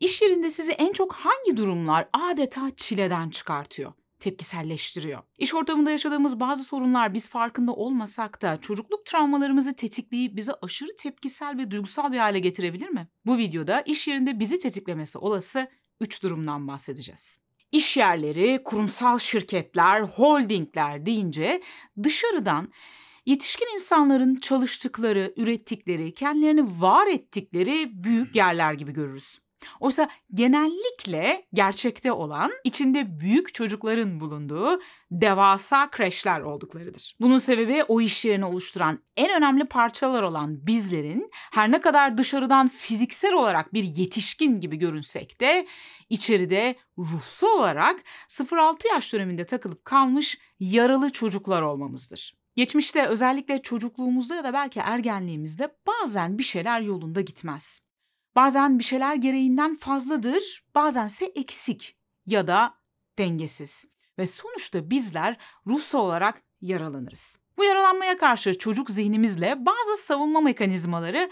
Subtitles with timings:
[0.00, 3.92] İş yerinde sizi en çok hangi durumlar adeta çileden çıkartıyor?
[4.20, 5.22] tepkiselleştiriyor.
[5.38, 11.58] İş ortamında yaşadığımız bazı sorunlar biz farkında olmasak da çocukluk travmalarımızı tetikleyip bizi aşırı tepkisel
[11.58, 13.08] ve duygusal bir hale getirebilir mi?
[13.26, 15.68] Bu videoda iş yerinde bizi tetiklemesi olası
[16.00, 17.38] 3 durumdan bahsedeceğiz.
[17.72, 21.62] İş yerleri, kurumsal şirketler, holdingler deyince
[22.02, 22.72] dışarıdan
[23.26, 29.38] yetişkin insanların çalıştıkları, ürettikleri, kendilerini var ettikleri büyük yerler gibi görürüz.
[29.80, 34.80] Oysa genellikle gerçekte olan içinde büyük çocukların bulunduğu
[35.10, 37.16] devasa kreşler olduklarıdır.
[37.20, 42.68] Bunun sebebi o iş yerini oluşturan en önemli parçalar olan bizlerin her ne kadar dışarıdan
[42.68, 45.66] fiziksel olarak bir yetişkin gibi görünsek de
[46.08, 52.40] içeride ruhsal olarak 0-6 yaş döneminde takılıp kalmış yaralı çocuklar olmamızdır.
[52.56, 57.89] Geçmişte özellikle çocukluğumuzda ya da belki ergenliğimizde bazen bir şeyler yolunda gitmez.
[58.36, 62.74] Bazen bir şeyler gereğinden fazladır, bazense eksik ya da
[63.18, 63.84] dengesiz.
[64.18, 65.36] Ve sonuçta bizler
[65.66, 67.38] ruhsal olarak yaralanırız.
[67.56, 71.30] Bu yaralanmaya karşı çocuk zihnimizle bazı savunma mekanizmaları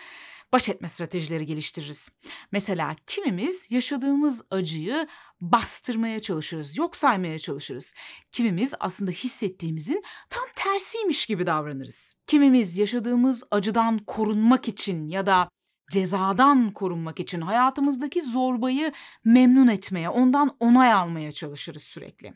[0.53, 2.09] baş etme stratejileri geliştiririz.
[2.53, 5.07] Mesela kimimiz yaşadığımız acıyı
[5.41, 7.95] bastırmaya çalışırız, yok saymaya çalışırız.
[8.33, 12.15] Kimimiz aslında hissettiğimizin tam tersiymiş gibi davranırız.
[12.27, 15.49] Kimimiz yaşadığımız acıdan korunmak için ya da
[15.91, 18.93] cezadan korunmak için hayatımızdaki zorbayı
[19.25, 22.35] memnun etmeye, ondan onay almaya çalışırız sürekli.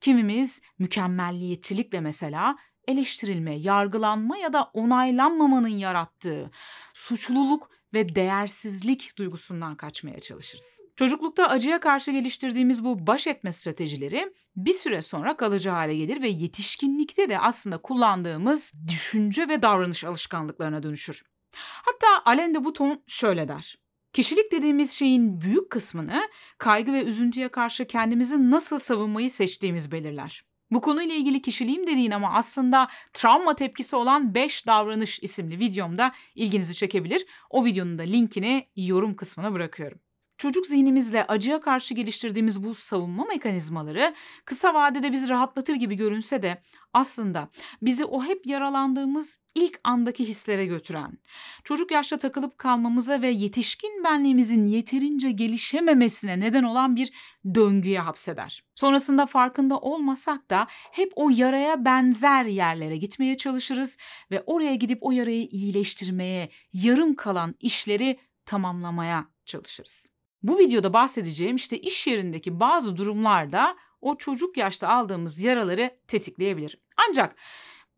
[0.00, 2.56] Kimimiz mükemmelliyetçilikle mesela
[2.88, 6.50] eleştirilme, yargılanma ya da onaylanmamanın yarattığı
[6.94, 10.80] suçluluk ve değersizlik duygusundan kaçmaya çalışırız.
[10.96, 16.28] Çocuklukta acıya karşı geliştirdiğimiz bu baş etme stratejileri bir süre sonra kalıcı hale gelir ve
[16.28, 21.22] yetişkinlikte de aslında kullandığımız düşünce ve davranış alışkanlıklarına dönüşür.
[21.56, 23.78] Hatta Alain de Botton şöyle der.
[24.12, 30.44] Kişilik dediğimiz şeyin büyük kısmını kaygı ve üzüntüye karşı kendimizi nasıl savunmayı seçtiğimiz belirler.
[30.70, 36.74] Bu konuyla ilgili kişiliğim dediğin ama aslında travma tepkisi olan 5 davranış isimli videomda ilginizi
[36.74, 37.26] çekebilir.
[37.50, 40.03] O videonun da linkini yorum kısmına bırakıyorum.
[40.38, 44.14] Çocuk zihnimizle acıya karşı geliştirdiğimiz bu savunma mekanizmaları
[44.44, 46.62] kısa vadede bizi rahatlatır gibi görünse de
[46.92, 47.48] aslında
[47.82, 51.18] bizi o hep yaralandığımız ilk andaki hislere götüren,
[51.64, 57.12] çocuk yaşta takılıp kalmamıza ve yetişkin benliğimizin yeterince gelişememesine neden olan bir
[57.54, 58.64] döngüye hapseder.
[58.74, 63.96] Sonrasında farkında olmasak da hep o yaraya benzer yerlere gitmeye çalışırız
[64.30, 70.13] ve oraya gidip o yarayı iyileştirmeye, yarım kalan işleri tamamlamaya çalışırız.
[70.44, 76.78] Bu videoda bahsedeceğim işte iş yerindeki bazı durumlarda o çocuk yaşta aldığımız yaraları tetikleyebilir.
[77.08, 77.36] Ancak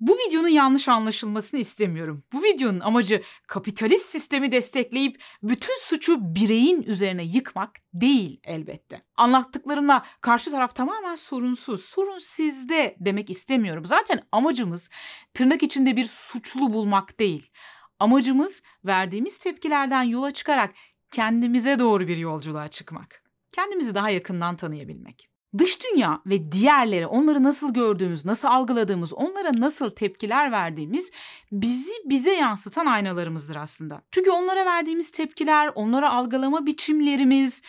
[0.00, 2.24] bu videonun yanlış anlaşılmasını istemiyorum.
[2.32, 9.02] Bu videonun amacı kapitalist sistemi destekleyip bütün suçu bireyin üzerine yıkmak değil elbette.
[9.16, 13.86] Anlattıklarımla karşı taraf tamamen sorunsuz, sorun sizde demek istemiyorum.
[13.86, 14.90] Zaten amacımız
[15.34, 17.50] tırnak içinde bir suçlu bulmak değil.
[17.98, 20.74] Amacımız verdiğimiz tepkilerden yola çıkarak
[21.10, 23.22] kendimize doğru bir yolculuğa çıkmak.
[23.52, 25.28] Kendimizi daha yakından tanıyabilmek.
[25.58, 31.10] Dış dünya ve diğerleri onları nasıl gördüğümüz, nasıl algıladığımız, onlara nasıl tepkiler verdiğimiz
[31.52, 34.02] bizi bize yansıtan aynalarımızdır aslında.
[34.10, 37.62] Çünkü onlara verdiğimiz tepkiler, onlara algılama biçimlerimiz,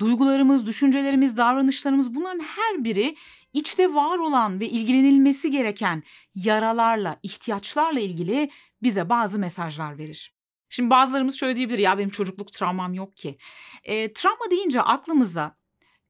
[0.00, 3.16] duygularımız, düşüncelerimiz, davranışlarımız bunların her biri
[3.52, 6.02] içte var olan ve ilgilenilmesi gereken
[6.34, 8.50] yaralarla, ihtiyaçlarla ilgili
[8.82, 10.41] bize bazı mesajlar verir.
[10.72, 13.38] Şimdi bazılarımız şöyle diyebilir ya benim çocukluk travmam yok ki.
[13.84, 15.56] E, travma deyince aklımıza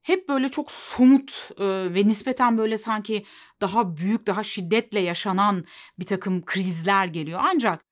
[0.02, 1.64] hep böyle çok somut e,
[1.94, 3.24] ve nispeten böyle sanki
[3.60, 5.64] daha büyük, daha şiddetle yaşanan
[5.98, 7.40] bir takım krizler geliyor.
[7.42, 7.84] Ancak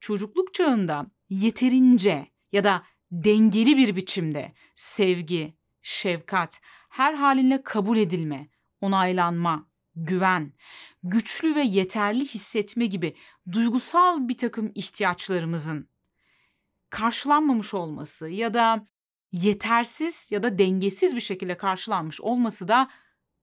[0.00, 8.48] çocukluk çağında yeterince ya da dengeli bir biçimde sevgi, şefkat, her halinle kabul edilme,
[8.80, 9.68] onaylanma,
[10.04, 10.52] güven,
[11.02, 13.16] güçlü ve yeterli hissetme gibi
[13.52, 15.88] duygusal bir takım ihtiyaçlarımızın
[16.90, 18.86] karşılanmamış olması ya da
[19.32, 22.88] yetersiz ya da dengesiz bir şekilde karşılanmış olması da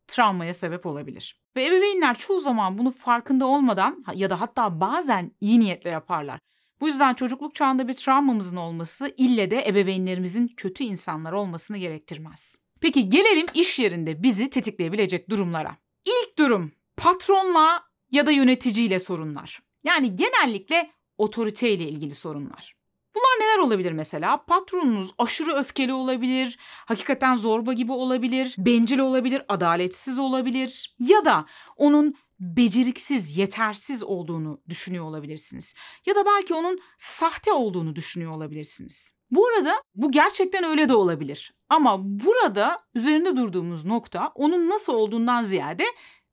[0.07, 1.42] travmaya sebep olabilir.
[1.56, 6.40] Ve ebeveynler çoğu zaman bunu farkında olmadan ya da hatta bazen iyi niyetle yaparlar.
[6.81, 12.56] Bu yüzden çocukluk çağında bir travmamızın olması ille de ebeveynlerimizin kötü insanlar olmasını gerektirmez.
[12.81, 15.78] Peki gelelim iş yerinde bizi tetikleyebilecek durumlara.
[16.06, 19.62] İlk durum patronla ya da yöneticiyle sorunlar.
[19.84, 22.75] Yani genellikle otoriteyle ilgili sorunlar.
[23.16, 24.46] Bunlar neler olabilir mesela?
[24.46, 31.46] Patronunuz aşırı öfkeli olabilir, hakikaten zorba gibi olabilir, bencil olabilir, adaletsiz olabilir ya da
[31.78, 35.74] onun beceriksiz, yetersiz olduğunu düşünüyor olabilirsiniz.
[36.06, 39.14] Ya da belki onun sahte olduğunu düşünüyor olabilirsiniz.
[39.36, 41.54] Bu arada bu gerçekten öyle de olabilir.
[41.70, 45.84] Ama burada üzerinde durduğumuz nokta onun nasıl olduğundan ziyade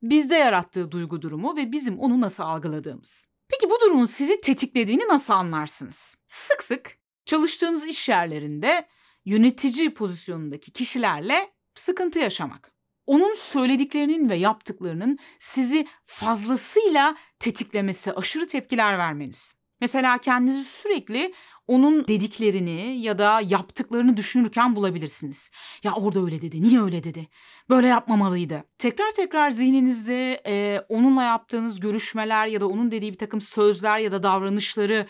[0.02, 3.26] bizde yarattığı duygu durumu ve bizim onu nasıl algıladığımız.
[3.48, 6.16] Peki bu durumun sizi tetiklediğini nasıl anlarsınız?
[6.28, 8.88] Sık sık çalıştığınız iş yerlerinde
[9.24, 12.72] yönetici pozisyonundaki kişilerle sıkıntı yaşamak.
[13.06, 19.54] Onun söylediklerinin ve yaptıklarının sizi fazlasıyla tetiklemesi, aşırı tepkiler vermeniz.
[19.82, 21.34] Mesela kendinizi sürekli
[21.72, 25.50] onun dediklerini ya da yaptıklarını düşünürken bulabilirsiniz.
[25.82, 27.28] Ya orada öyle dedi, niye öyle dedi?
[27.70, 28.64] Böyle yapmamalıydı.
[28.78, 34.12] Tekrar tekrar zihninizde e, onunla yaptığınız görüşmeler ya da onun dediği bir takım sözler ya
[34.12, 35.06] da davranışları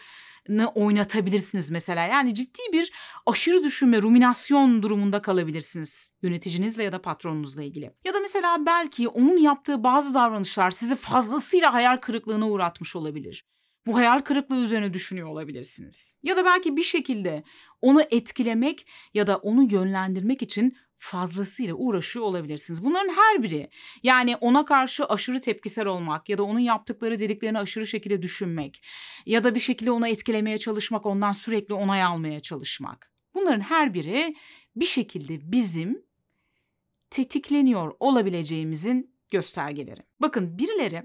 [0.74, 2.06] oynatabilirsiniz mesela.
[2.06, 2.92] Yani ciddi bir
[3.26, 7.94] aşırı düşünme, ruminasyon durumunda kalabilirsiniz yöneticinizle ya da patronunuzla ilgili.
[8.04, 13.44] Ya da mesela belki onun yaptığı bazı davranışlar sizi fazlasıyla hayal kırıklığına uğratmış olabilir.
[13.86, 16.16] Bu hayal kırıklığı üzerine düşünüyor olabilirsiniz.
[16.22, 17.42] Ya da belki bir şekilde
[17.80, 22.84] onu etkilemek ya da onu yönlendirmek için fazlasıyla uğraşıyor olabilirsiniz.
[22.84, 23.70] Bunların her biri
[24.02, 28.84] yani ona karşı aşırı tepkisel olmak ya da onun yaptıkları dediklerini aşırı şekilde düşünmek
[29.26, 33.12] ya da bir şekilde onu etkilemeye çalışmak, ondan sürekli onay almaya çalışmak.
[33.34, 34.34] Bunların her biri
[34.76, 36.04] bir şekilde bizim
[37.10, 40.00] tetikleniyor olabileceğimizin göstergeleri.
[40.20, 41.02] Bakın birileri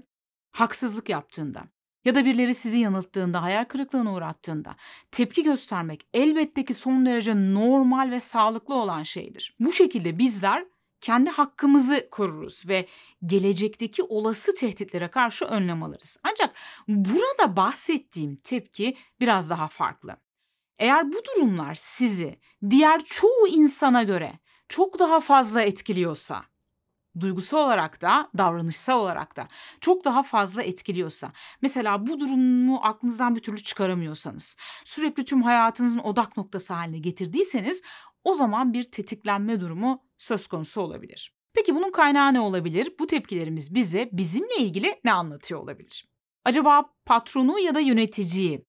[0.50, 1.64] haksızlık yaptığında
[2.08, 4.76] ya da birileri sizi yanılttığında, hayal kırıklığına uğrattığında
[5.10, 9.56] tepki göstermek elbette ki son derece normal ve sağlıklı olan şeydir.
[9.60, 10.64] Bu şekilde bizler
[11.00, 12.86] kendi hakkımızı koruruz ve
[13.26, 16.16] gelecekteki olası tehditlere karşı önlem alırız.
[16.22, 16.54] Ancak
[16.88, 20.16] burada bahsettiğim tepki biraz daha farklı.
[20.78, 22.40] Eğer bu durumlar sizi
[22.70, 24.32] diğer çoğu insana göre
[24.68, 26.44] çok daha fazla etkiliyorsa
[27.20, 29.48] duygusal olarak da davranışsal olarak da
[29.80, 31.32] çok daha fazla etkiliyorsa
[31.62, 37.82] mesela bu durumu aklınızdan bir türlü çıkaramıyorsanız sürekli tüm hayatınızın odak noktası haline getirdiyseniz
[38.24, 41.34] o zaman bir tetiklenme durumu söz konusu olabilir.
[41.54, 42.94] Peki bunun kaynağı ne olabilir?
[42.98, 46.08] Bu tepkilerimiz bize bizimle ilgili ne anlatıyor olabilir?
[46.44, 48.64] Acaba patronu ya da yöneticiyi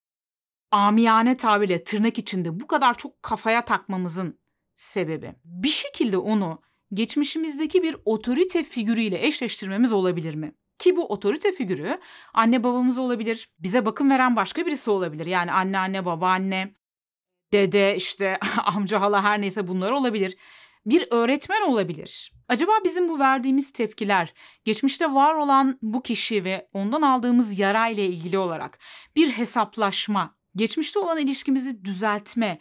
[0.72, 4.40] amiyane tabirle tırnak içinde bu kadar çok kafaya takmamızın
[4.76, 6.62] sebebi bir şekilde onu
[6.94, 10.54] geçmişimizdeki bir otorite figürüyle eşleştirmemiz olabilir mi?
[10.80, 12.00] Ki bu otorite figürü
[12.34, 15.26] anne babamız olabilir, bize bakım veren başka birisi olabilir.
[15.26, 16.74] Yani anneanne, babaanne,
[17.54, 20.38] dede, işte amca, hala her neyse bunlar olabilir.
[20.86, 22.32] Bir öğretmen olabilir.
[22.48, 24.34] Acaba bizim bu verdiğimiz tepkiler
[24.66, 28.80] geçmişte var olan bu kişi ve ondan aldığımız yara ile ilgili olarak
[29.16, 32.60] bir hesaplaşma, geçmişte olan ilişkimizi düzeltme,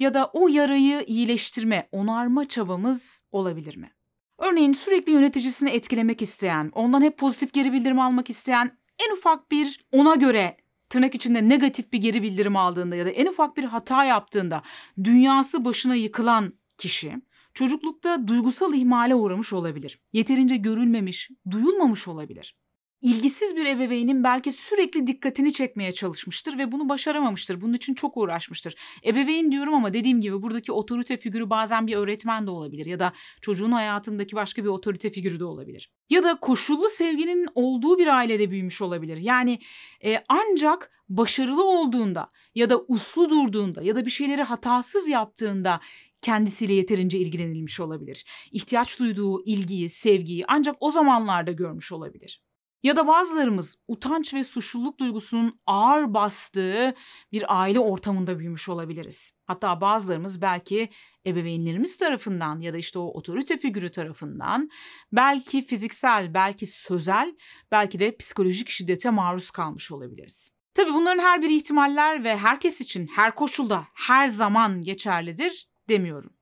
[0.00, 3.90] ya da o yarayı iyileştirme, onarma çabamız olabilir mi?
[4.38, 9.84] Örneğin sürekli yöneticisini etkilemek isteyen, ondan hep pozitif geri bildirim almak isteyen, en ufak bir
[9.92, 10.56] ona göre
[10.88, 14.62] tırnak içinde negatif bir geri bildirim aldığında ya da en ufak bir hata yaptığında
[15.04, 17.14] dünyası başına yıkılan kişi
[17.54, 20.00] çocuklukta duygusal ihmale uğramış olabilir.
[20.12, 22.54] Yeterince görülmemiş, duyulmamış olabilir
[23.02, 27.60] ilgisiz bir ebeveynin belki sürekli dikkatini çekmeye çalışmıştır ve bunu başaramamıştır.
[27.60, 28.74] Bunun için çok uğraşmıştır.
[29.04, 33.12] Ebeveyn diyorum ama dediğim gibi buradaki otorite figürü bazen bir öğretmen de olabilir ya da
[33.40, 35.90] çocuğun hayatındaki başka bir otorite figürü de olabilir.
[36.10, 39.16] Ya da koşullu sevginin olduğu bir ailede büyümüş olabilir.
[39.16, 39.58] Yani
[40.04, 45.80] e, ancak başarılı olduğunda ya da uslu durduğunda ya da bir şeyleri hatasız yaptığında
[46.22, 48.24] kendisiyle yeterince ilgilenilmiş olabilir.
[48.52, 52.42] İhtiyaç duyduğu ilgiyi, sevgiyi ancak o zamanlarda görmüş olabilir.
[52.82, 56.94] Ya da bazılarımız utanç ve suçluluk duygusunun ağır bastığı
[57.32, 59.32] bir aile ortamında büyümüş olabiliriz.
[59.46, 60.88] Hatta bazılarımız belki
[61.26, 64.70] ebeveynlerimiz tarafından ya da işte o otorite figürü tarafından
[65.12, 67.36] belki fiziksel, belki sözel,
[67.70, 70.50] belki de psikolojik şiddete maruz kalmış olabiliriz.
[70.74, 76.32] Tabii bunların her bir ihtimaller ve herkes için her koşulda her zaman geçerlidir demiyorum.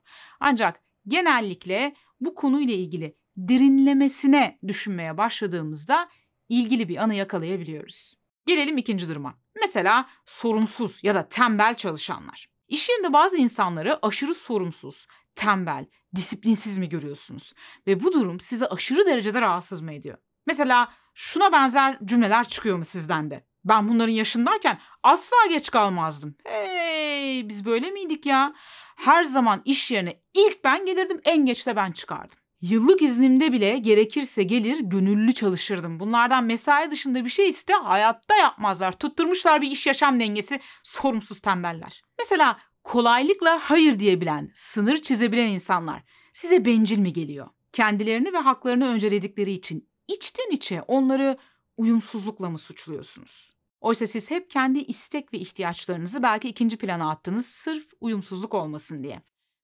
[0.41, 6.07] Ancak genellikle bu konuyla ilgili derinlemesine düşünmeye başladığımızda
[6.49, 8.15] ilgili bir anı yakalayabiliyoruz.
[8.47, 9.35] Gelelim ikinci duruma.
[9.61, 12.49] Mesela sorumsuz ya da tembel çalışanlar.
[12.69, 17.53] İş yerinde bazı insanları aşırı sorumsuz, tembel, disiplinsiz mi görüyorsunuz?
[17.87, 20.19] Ve bu durum sizi aşırı derecede rahatsız mı ediyor?
[20.47, 23.45] Mesela şuna benzer cümleler çıkıyor mu sizden de?
[23.65, 26.37] Ben bunların yaşındayken asla geç kalmazdım.
[26.45, 28.55] Hey biz böyle miydik ya?
[28.97, 32.39] Her zaman iş yerine ilk ben gelirdim en geç de ben çıkardım.
[32.61, 36.01] Yıllık iznimde bile gerekirse gelir gönüllü çalışırdım.
[36.01, 38.93] Bunlardan mesai dışında bir şey iste hayatta yapmazlar.
[38.93, 42.03] Tutturmuşlar bir iş yaşam dengesi sorumsuz tembeller.
[42.19, 47.49] Mesela kolaylıkla hayır diyebilen, sınır çizebilen insanlar size bencil mi geliyor?
[47.73, 51.39] Kendilerini ve haklarını önceledikleri için içten içe onları
[51.77, 53.55] uyumsuzlukla mı suçluyorsunuz?
[53.81, 59.23] Oysa siz hep kendi istek ve ihtiyaçlarınızı belki ikinci plana attınız sırf uyumsuzluk olmasın diye.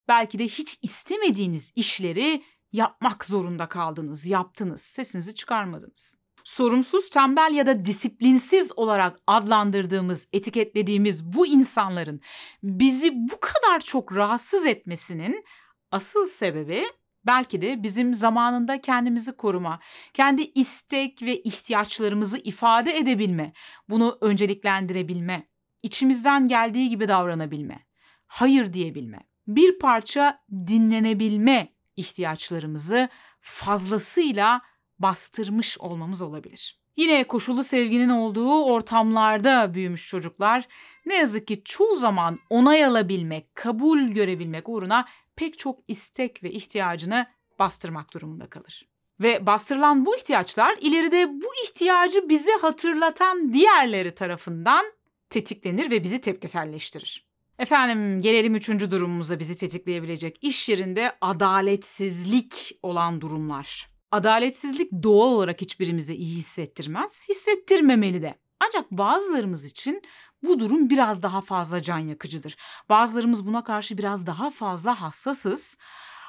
[0.09, 2.43] Belki de hiç istemediğiniz işleri
[2.75, 6.19] yapmak zorunda kaldınız, yaptınız, sesinizi çıkarmadınız.
[6.45, 12.21] Sorumsuz, tembel ya da disiplinsiz olarak adlandırdığımız, etiketlediğimiz bu insanların
[12.63, 15.45] bizi bu kadar çok rahatsız etmesinin
[15.91, 16.85] asıl sebebi
[17.27, 19.81] belki de bizim zamanında kendimizi koruma,
[20.15, 23.53] kendi istek ve ihtiyaçlarımızı ifade edebilme,
[23.89, 25.49] bunu önceliklendirebilme,
[25.83, 27.87] içimizden geldiği gibi davranabilme,
[28.27, 33.09] hayır diyebilme, bir parça dinlenebilme ihtiyaçlarımızı
[33.41, 34.61] fazlasıyla
[34.99, 36.85] bastırmış olmamız olabilir.
[36.97, 40.69] Yine koşullu sevginin olduğu ortamlarda büyümüş çocuklar
[41.07, 45.05] ne yazık ki çoğu zaman onay alabilmek, kabul görebilmek uğruna
[45.37, 47.27] pek çok istek ve ihtiyacını
[47.59, 48.89] bastırmak durumunda kalır.
[49.21, 54.87] Ve bastırılan bu ihtiyaçlar ileride bu ihtiyacı bize hatırlatan diğerleri tarafından
[55.31, 57.27] tetiklenir ve bizi tepkiselleştirir.
[57.59, 63.89] Efendim gelelim üçüncü durumumuza bizi tetikleyebilecek iş yerinde adaletsizlik olan durumlar.
[64.11, 68.35] Adaletsizlik doğal olarak hiçbirimize iyi hissettirmez, hissettirmemeli de.
[68.61, 70.03] Ancak bazılarımız için
[70.43, 72.57] bu durum biraz daha fazla can yakıcıdır.
[72.89, 75.77] Bazılarımız buna karşı biraz daha fazla hassasız.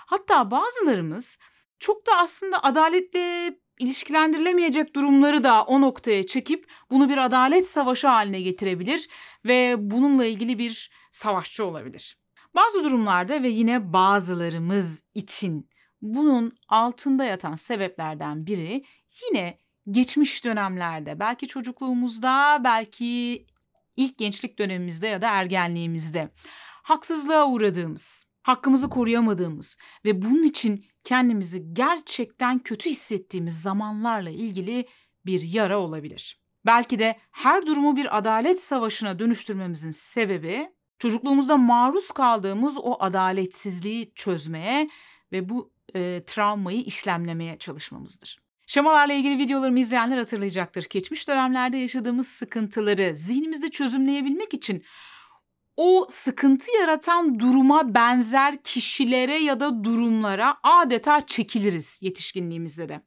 [0.05, 1.39] Hatta bazılarımız
[1.79, 8.41] çok da aslında adaletle ilişkilendirilemeyecek durumları da o noktaya çekip bunu bir adalet savaşı haline
[8.41, 9.10] getirebilir
[9.46, 12.17] ve bununla ilgili bir savaşçı olabilir.
[12.55, 15.70] Bazı durumlarda ve yine bazılarımız için
[16.01, 18.86] bunun altında yatan sebeplerden biri
[19.27, 19.60] yine
[19.91, 23.46] geçmiş dönemlerde, belki çocukluğumuzda, belki
[23.98, 26.29] ilk gençlik dönemimizde ya da ergenliğimizde
[26.84, 34.85] haksızlığa uğradığımız, hakkımızı koruyamadığımız ve bunun için kendimizi gerçekten kötü hissettiğimiz zamanlarla ilgili
[35.25, 36.39] bir yara olabilir.
[36.65, 44.89] Belki de her durumu bir adalet savaşına dönüştürmemizin sebebi çocukluğumuzda maruz kaldığımız o adaletsizliği çözmeye
[45.31, 48.39] ve bu e, travmayı işlemlemeye çalışmamızdır.
[48.67, 50.87] Şemalarla ilgili videolarımı izleyenler hatırlayacaktır.
[50.89, 54.83] Geçmiş dönemlerde yaşadığımız sıkıntıları zihnimizde çözümleyebilmek için
[55.77, 63.01] o sıkıntı yaratan duruma benzer kişilere ya da durumlara adeta çekiliriz yetişkinliğimizde de.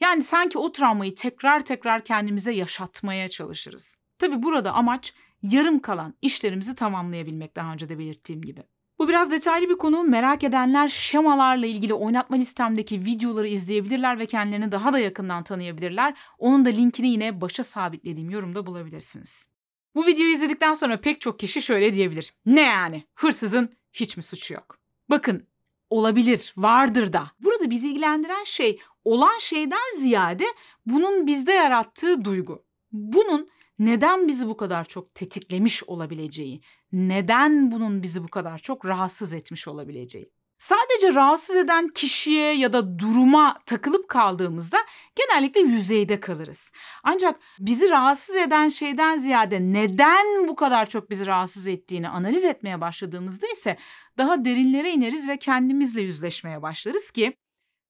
[0.00, 3.96] Yani sanki o travmayı tekrar tekrar kendimize yaşatmaya çalışırız.
[4.18, 8.62] Tabi burada amaç yarım kalan işlerimizi tamamlayabilmek daha önce de belirttiğim gibi.
[8.98, 10.04] Bu biraz detaylı bir konu.
[10.04, 16.14] Merak edenler şemalarla ilgili oynatma listemdeki videoları izleyebilirler ve kendilerini daha da yakından tanıyabilirler.
[16.38, 19.46] Onun da linkini yine başa sabitlediğim yorumda bulabilirsiniz.
[19.94, 22.34] Bu videoyu izledikten sonra pek çok kişi şöyle diyebilir.
[22.46, 23.04] Ne yani?
[23.14, 24.78] Hırsızın hiç mi suçu yok?
[25.10, 25.46] Bakın
[25.90, 27.28] olabilir, vardır da.
[27.40, 30.44] Burada bizi ilgilendiren şey olan şeyden ziyade
[30.86, 32.64] bunun bizde yarattığı duygu.
[32.92, 36.60] Bunun neden bizi bu kadar çok tetiklemiş olabileceği,
[36.92, 40.30] neden bunun bizi bu kadar çok rahatsız etmiş olabileceği.
[40.60, 44.78] Sadece rahatsız eden kişiye ya da duruma takılıp kaldığımızda
[45.14, 46.72] genellikle yüzeyde kalırız.
[47.02, 52.80] Ancak bizi rahatsız eden şeyden ziyade neden bu kadar çok bizi rahatsız ettiğini analiz etmeye
[52.80, 53.76] başladığımızda ise
[54.18, 57.36] daha derinlere ineriz ve kendimizle yüzleşmeye başlarız ki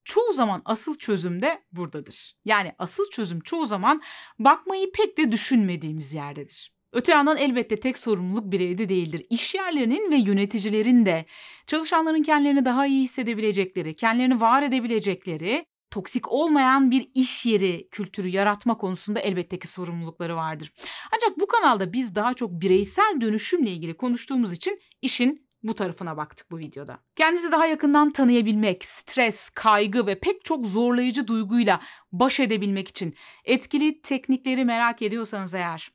[0.04, 2.36] çoğu zaman asıl çözüm de buradadır.
[2.44, 4.02] Yani asıl çözüm çoğu zaman
[4.38, 6.79] bakmayı pek de düşünmediğimiz yerdedir.
[6.92, 9.26] Öte yandan elbette tek sorumluluk bireyde değildir.
[9.30, 11.24] İş yerlerinin ve yöneticilerin de
[11.66, 18.76] çalışanların kendilerini daha iyi hissedebilecekleri, kendilerini var edebilecekleri, toksik olmayan bir iş yeri kültürü yaratma
[18.76, 20.72] konusunda elbette ki sorumlulukları vardır.
[21.14, 26.50] Ancak bu kanalda biz daha çok bireysel dönüşümle ilgili konuştuğumuz için işin bu tarafına baktık
[26.50, 26.98] bu videoda.
[27.16, 31.80] Kendinizi daha yakından tanıyabilmek, stres, kaygı ve pek çok zorlayıcı duyguyla
[32.12, 35.90] baş edebilmek için etkili teknikleri merak ediyorsanız eğer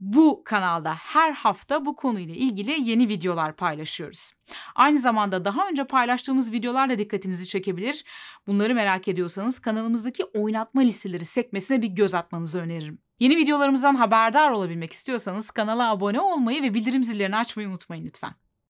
[0.00, 4.32] bu kanalda her hafta bu konuyla ilgili yeni videolar paylaşıyoruz.
[4.74, 8.04] Aynı zamanda daha önce paylaştığımız videolarla dikkatinizi çekebilir.
[8.46, 12.98] Bunları merak ediyorsanız kanalımızdaki oynatma listeleri sekmesine bir göz atmanızı öneririm.
[13.20, 18.47] Yeni videolarımızdan haberdar olabilmek istiyorsanız kanala abone olmayı ve bildirim zillerini açmayı unutmayın lütfen.